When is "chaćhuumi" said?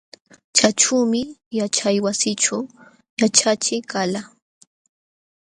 0.57-1.21